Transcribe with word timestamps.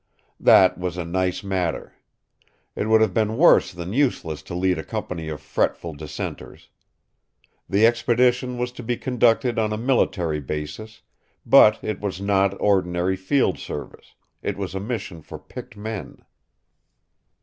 That 0.39 0.79
was 0.79 0.97
a 0.97 1.05
nice 1.05 1.43
matter. 1.43 1.93
It 2.75 2.89
would 2.89 3.01
have 3.01 3.13
been 3.13 3.37
worse 3.37 3.71
than 3.71 3.93
useless 3.93 4.41
to 4.41 4.55
lead 4.55 4.79
a 4.79 4.83
company 4.83 5.29
of 5.29 5.39
fretful 5.41 5.93
dissenters. 5.93 6.69
The 7.69 7.85
expedition 7.85 8.57
was 8.57 8.71
to 8.71 8.81
be 8.81 8.97
conducted 8.97 9.59
on 9.59 9.71
a 9.71 9.77
military 9.77 10.39
basis; 10.39 11.03
but 11.45 11.77
it 11.83 11.99
was 12.01 12.19
not 12.19 12.59
ordinary 12.59 13.15
field 13.15 13.59
service; 13.59 14.15
it 14.41 14.57
was 14.57 14.73
a 14.73 14.79
mission 14.79 15.21
for 15.21 15.37
picked 15.37 15.77
men. 15.77 16.17